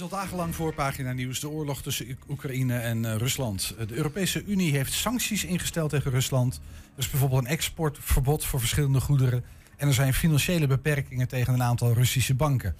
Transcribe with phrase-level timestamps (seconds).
[0.00, 3.74] is al dagenlang voorpagina nieuws de oorlog tussen Oekraïne en uh, Rusland.
[3.88, 6.54] De Europese Unie heeft sancties ingesteld tegen Rusland.
[6.92, 9.44] Er is bijvoorbeeld een exportverbod voor verschillende goederen.
[9.76, 12.76] En er zijn financiële beperkingen tegen een aantal Russische banken.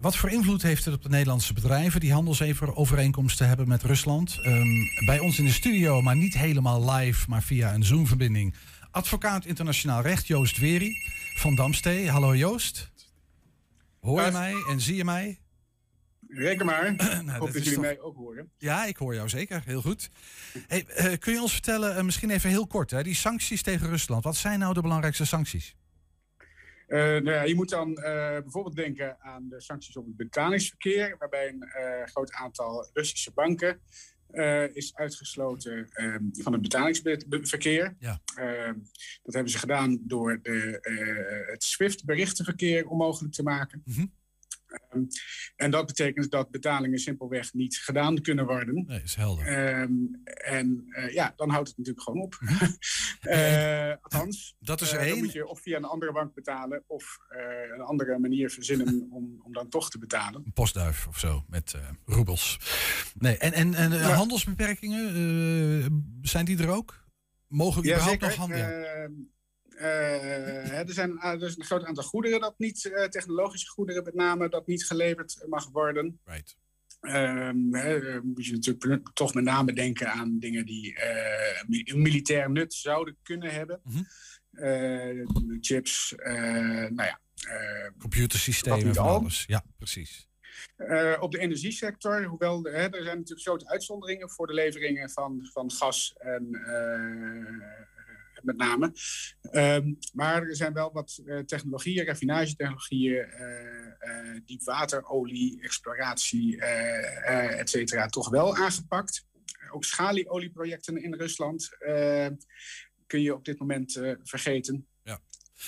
[0.00, 4.38] Wat voor invloed heeft het op de Nederlandse bedrijven die handelsovereenkomsten hebben met Rusland?
[4.46, 8.54] Um, bij ons in de studio, maar niet helemaal live, maar via een Zoom-verbinding.
[8.90, 10.92] Advocaat internationaal recht Joost Weri
[11.36, 12.10] van Damstee.
[12.10, 12.90] Hallo Joost.
[14.00, 15.38] Hoor je mij en zie je mij?
[16.32, 16.94] Reken maar.
[17.24, 18.52] nou, Hoop dat, jullie mij ook horen.
[18.58, 19.62] Ja, ik hoor jou zeker.
[19.64, 20.10] Heel goed.
[20.66, 23.88] Hey, uh, kun je ons vertellen, uh, misschien even heel kort, hè, die sancties tegen
[23.88, 24.24] Rusland.
[24.24, 25.76] Wat zijn nou de belangrijkste sancties?
[26.88, 31.48] Uh, nou ja, je moet dan bijvoorbeeld denken aan de sancties op het betalingsverkeer, waarbij
[31.48, 33.80] een groot aantal Russische banken
[34.72, 37.96] is uitgesloten ehm, van het betalingsverkeer.
[37.98, 38.20] Ja.
[38.36, 38.74] Ehm,
[39.22, 40.78] dat hebben ze gedaan door de,
[41.50, 43.82] het SWIFT-berichtenverkeer onmogelijk te maken.
[43.84, 44.18] Mm
[44.94, 45.08] Um,
[45.56, 48.84] en dat betekent dat betalingen simpelweg niet gedaan kunnen worden.
[48.86, 49.80] Nee, is helder.
[49.80, 52.38] Um, en uh, ja, dan houdt het natuurlijk gewoon op.
[53.22, 55.08] uh, althans, dat is uh, één.
[55.08, 57.18] dan moet je of via een andere bank betalen of
[57.74, 60.42] een andere manier verzinnen om, om dan toch te betalen.
[60.44, 61.74] Een postduif of zo met
[62.04, 62.58] roebels.
[63.18, 63.98] Nee, en, en, en ja.
[63.98, 67.04] handelsbeperkingen, zijn die er ook?
[67.46, 69.30] Mogen we ja, überhaupt nog handelen?
[69.80, 74.14] Uh, er, zijn, er is een groot aantal goederen dat niet, uh, technologische goederen met
[74.14, 76.20] name, dat niet geleverd mag worden.
[76.24, 76.56] Right.
[77.00, 80.96] Um, he, moet je natuurlijk toch met name denken aan dingen die
[81.68, 83.80] uh, militair nut zouden kunnen hebben.
[83.84, 84.06] Mm
[84.50, 85.58] -hmm.
[85.60, 87.20] chips, nou ja.
[87.98, 89.44] Computersystemen van alles.
[89.46, 90.28] Ja, precies.
[91.20, 95.70] op de energiesector, hoewel hè, er zijn natuurlijk grote uitzonderingen voor de leveringen van, van
[95.70, 96.48] gas en
[98.44, 98.92] met name.
[99.52, 108.06] Um, maar er zijn wel wat uh, technologieën, raffinagetechnologieën, uh, uh, diepwaterolie, exploratie, et cetera,
[108.06, 109.28] toch wel aangepakt.
[109.70, 111.68] Ook schalieolieprojecten in Rusland
[113.06, 114.88] kun je op dit moment vergeten.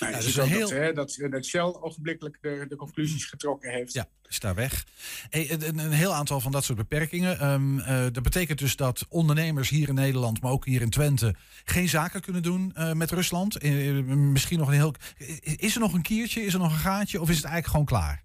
[0.01, 0.61] Nou, ja, dus ook heel...
[0.61, 3.93] dat, hè, dat, dat Shell ogenblikkelijk de, de conclusies getrokken heeft.
[3.93, 4.87] Ja, is daar weg.
[5.29, 7.51] Hey, een, een, heel aantal van dat soort beperkingen.
[7.51, 11.35] Um, uh, dat betekent dus dat ondernemers hier in Nederland, maar ook hier in Twente,
[11.65, 13.65] geen zaken kunnen doen uh, met Rusland.
[13.65, 14.95] Uh, misschien nog een heel.
[15.41, 16.45] Is er nog een kiertje?
[16.45, 17.21] Is er nog een gaatje?
[17.21, 18.23] Of is het eigenlijk gewoon klaar?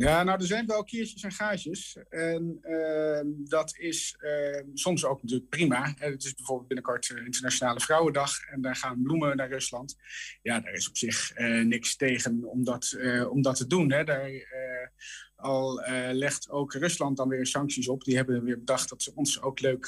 [0.00, 1.96] Ja, nou, er zijn wel kiertjes en gaatjes.
[2.08, 5.94] En ehm, dat is ehm, soms ook natuurlijk prima.
[5.98, 8.40] Het is bijvoorbeeld binnenkort Internationale Vrouwendag.
[8.50, 9.96] En daar gaan bloemen naar Rusland.
[10.42, 12.96] Ja, daar is op zich uh, niks tegen om dat,
[13.30, 13.92] om dat te doen.
[13.92, 14.04] Hè.
[14.04, 14.30] Daar,
[15.36, 15.82] uh, al
[16.12, 18.04] legt ook Rusland dan weer sancties op.
[18.04, 19.86] Die hebben weer bedacht dat ze ons ook leuk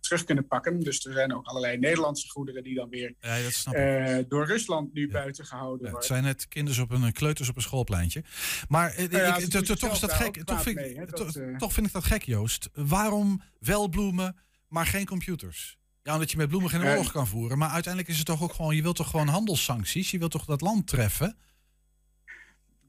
[0.00, 0.80] terug kunnen pakken.
[0.80, 5.12] Dus er zijn ook allerlei Nederlandse goederen die dan weer ja, door Rusland nu ja.
[5.12, 5.98] buiten gehouden worden.
[5.98, 8.24] Het zijn net kinders op een kleuters op een schoolpleintje.
[8.68, 10.44] Maar nou toch is dat gek.
[10.44, 11.56] Toch vind, mee, dat, uh...
[11.56, 12.68] toch vind ik dat gek, Joost.
[12.72, 14.36] Waarom wel bloemen,
[14.68, 15.78] maar geen computers?
[16.02, 17.58] Ja, omdat je met bloemen geen oorlog kan voeren.
[17.58, 18.76] Maar uiteindelijk is het toch ook gewoon...
[18.76, 20.10] Je wilt toch gewoon handelssancties?
[20.10, 21.36] Je wilt toch dat land treffen?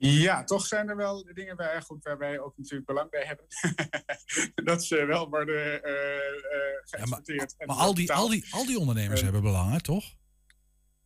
[0.09, 3.45] Ja, toch zijn er wel dingen waar, goed, waar wij ook natuurlijk belang bij hebben.
[4.69, 5.91] dat ze wel worden uh,
[6.83, 7.55] geëxporteerd.
[7.57, 10.15] Ja, maar, maar al, die, al, die, al die ondernemers uh, hebben belang, toch?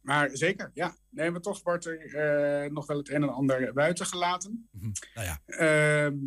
[0.01, 0.95] Maar zeker, ja.
[1.09, 4.69] Nee, maar toch wordt er nog wel het een en ander buiten gelaten.
[4.71, 4.91] Mm -hmm.
[5.13, 5.41] Nou ja.
[5.45, 6.17] Ehm,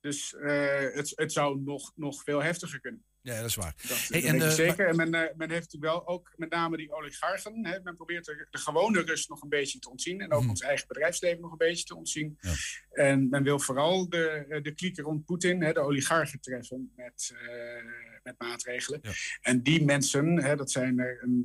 [0.00, 3.04] dus het, het zou nog, nog veel heftiger kunnen.
[3.24, 3.74] Ja, dat is waar.
[3.88, 4.94] Dat, hey, dat en, uh, zeker.
[4.94, 5.04] Maar...
[5.04, 7.66] En men, uh, men heeft natuurlijk wel ook met name die oligarchen.
[7.66, 10.20] Hè, men probeert de, de, gewone rust nog een beetje te ontzien.
[10.20, 10.48] En ook mm.
[10.48, 12.38] ons eigen bedrijfsleven nog een beetje te ontzien.
[12.40, 12.52] Ja.
[12.90, 17.82] En men wil vooral de, de klieken rond Poetin, hè, de oligarchen, treffen met, uh,
[18.22, 18.98] met maatregelen.
[19.02, 19.12] Ja.
[19.40, 21.40] En die mensen, hè, dat zijn er een,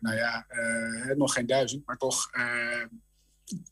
[0.00, 0.46] nou ja,
[1.16, 2.30] nog geen duizend, maar toch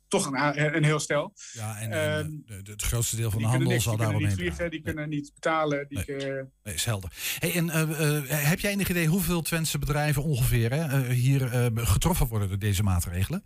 [0.09, 1.33] toch een, een heel stel.
[1.53, 4.37] Ja, en, en de, de, het grootste deel van de handel zal daarom heen Die
[4.37, 4.95] kunnen niet vliegen, die nee.
[4.95, 5.89] kunnen niet betalen.
[5.89, 6.37] Die nee.
[6.37, 7.12] Uh, nee, is helder.
[7.39, 12.27] Hey, en uh, uh, heb jij enig idee hoeveel Twentse bedrijven ongeveer hè, hier getroffen
[12.27, 13.45] worden door deze maatregelen?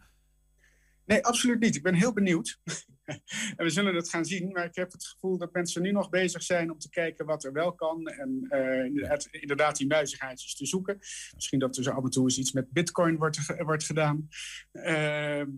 [1.04, 1.76] Nee, absoluut niet.
[1.76, 2.60] Ik ben heel benieuwd.
[3.56, 4.52] en we zullen het gaan zien.
[4.52, 7.44] Maar ik heb het gevoel dat mensen nu nog bezig zijn om te kijken wat
[7.44, 8.06] er wel kan.
[8.06, 8.46] En
[8.86, 10.98] inderdaad, inderdaad die muizigheidjes te zoeken.
[11.34, 14.28] Misschien dat er zo af en toe eens iets met bitcoin wordt, wordt gedaan.
[14.72, 15.48] Ehm,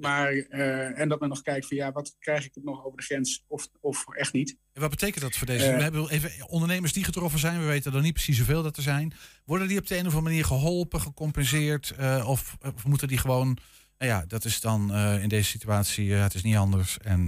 [0.00, 2.98] maar, uh, en dat men nog kijkt van ja, wat krijg ik het nog over
[2.98, 4.56] de grens of, of echt niet.
[4.72, 5.70] En wat betekent dat voor deze?
[5.70, 8.76] Uh, we hebben even ondernemers die getroffen zijn, we weten er niet precies hoeveel dat
[8.76, 9.12] er zijn.
[9.44, 11.94] Worden die op de een of andere manier geholpen, gecompenseerd?
[12.00, 13.58] Uh, of, of, moeten die gewoon,
[13.98, 17.26] nou ja, dat is dan in deze situatie, het is niet anders en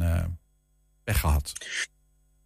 [1.04, 1.52] weg gehad?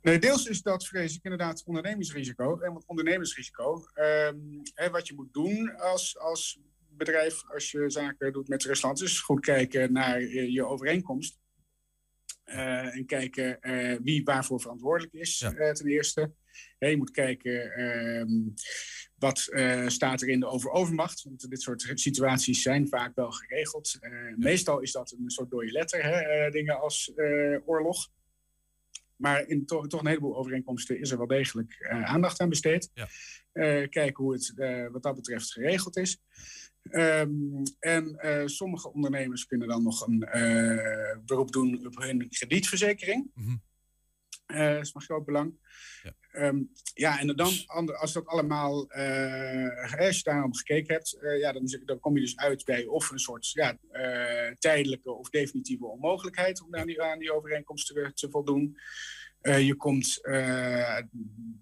[0.02, 2.58] Nee, deels is dat vrees ik inderdaad ondernemingsrisico.
[2.58, 6.58] En wat ondernemingsrisico, um, hè, wat je moet doen als, als
[7.04, 8.98] bedrijf als je zaken doet met Rusland.
[8.98, 11.38] Dus goed kijken naar je overeenkomst.
[12.44, 13.58] en kijken
[14.02, 15.38] wie waarvoor verantwoordelijk is,
[15.72, 16.32] ten eerste.
[16.78, 18.28] je moet kijken ehm,
[19.16, 19.38] wat
[19.86, 21.22] staat er in de over-overmacht.
[21.22, 23.98] Want dit soort situaties zijn vaak wel geregeld.
[24.36, 27.12] Meestal is dat een soort dode letter, hè, dingen als
[27.64, 28.08] oorlog.
[29.20, 32.90] Maar in toch, toch een heleboel overeenkomsten is er wel degelijk aandacht aan besteed.
[32.94, 33.08] Ja.
[33.86, 34.52] kijken hoe het
[34.92, 36.18] wat dat betreft geregeld is.
[36.90, 43.30] Ehm, en uh, sommige ondernemers kunnen dan nog een uh, beroep doen op hun kredietverzekering.
[43.34, 43.62] Mm -hmm.
[44.46, 45.54] uh, dat is van groot belang.
[46.02, 47.52] Ja, um, ja en dan,
[47.98, 48.90] als dat allemaal,
[49.98, 53.18] als je daarop gekeken hebt, ja, dan, dan, kom je dus uit bij of een
[53.18, 53.78] soort ja,
[54.58, 58.78] tijdelijke of definitieve onmogelijkheid om aan die, aan die overeenkomst te, te voldoen.
[59.42, 60.20] je komt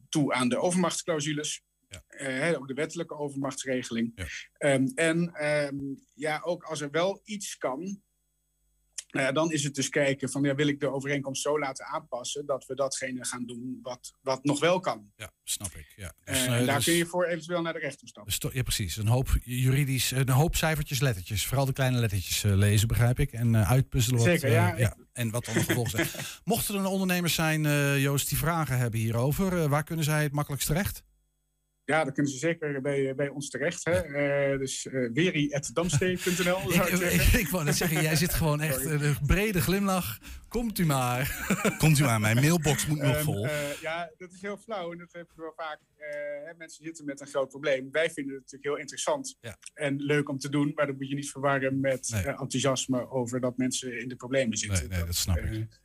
[0.09, 1.67] toe aan de overmachtsclausules.
[1.89, 2.03] Ja.
[2.51, 4.13] Uh, ook de wettelijke overmachtsregeling.
[4.15, 4.75] Ja.
[4.75, 8.03] Um, en um, ja, ook als er wel iets kan,
[9.11, 12.47] nou dan is het dus kijken van ja, wil ik de overeenkomst zo laten aanpassen
[12.47, 15.13] dat we datgene gaan doen wat, wat nog wel kan.
[15.17, 15.93] Ja, snap ik.
[15.97, 16.13] Ja.
[16.25, 18.39] Dus, uh, daar dus, kun je voor eventueel naar de rechter stappen.
[18.41, 18.97] Dus, ja, precies.
[18.97, 21.47] Een hoop juridisch, een hoop cijfertjes, lettertjes.
[21.47, 23.33] Vooral de kleine lettertjes uh, lezen, begrijp ik.
[23.33, 24.19] En uitpuzzelen.
[24.19, 24.77] Wat, Zeker, ja.
[24.77, 24.97] ja.
[25.13, 26.09] En wat dan zijn.
[26.45, 27.63] Mochten er ondernemers zijn,
[28.01, 31.03] Joost, die vragen hebben hierover, waar kunnen zij het makkelijkst terecht?
[31.91, 33.85] Ja, dan kunnen ze zeker bij, bij ons terecht.
[33.85, 34.07] Hè?
[34.53, 39.17] Uh, dus uh, weri.damstee.nl ik, ik, ik wou net zeggen, jij zit gewoon echt een
[39.27, 40.19] brede glimlach.
[40.49, 41.47] Komt u maar.
[41.79, 43.45] Komt u maar, mijn mailbox moet nog vol.
[43.45, 45.79] Uh, ja, dat is heel flauw en dat heb je wel vaak.
[45.97, 47.89] Hè, mensen zitten met een groot probleem.
[47.93, 49.59] Wij vinden het natuurlijk heel interessant ja.
[49.75, 50.73] en leuk om te doen.
[50.75, 52.23] Maar dat moet je niet verwarren met nee.
[52.23, 54.79] enthousiasme over dat mensen in de problemen zitten.
[54.79, 55.81] Nee, nee dat, dat snap ik.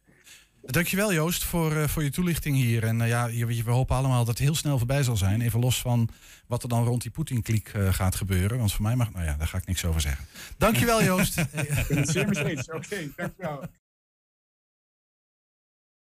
[0.66, 2.84] Dankjewel Joost voor, uh, voor je toelichting hier.
[2.84, 5.42] En uh, ja, we hopen allemaal dat het heel snel voorbij zal zijn.
[5.42, 6.10] Even los van
[6.48, 8.58] wat er dan rond die Poetin-kliek uh, gaat gebeuren.
[8.58, 10.26] Want voor mij mag, nou ja, daar ga ik niks over zeggen.
[10.58, 11.34] Dankjewel Joost.
[12.02, 12.70] zeer eens.
[12.72, 13.64] Oké, dankjewel.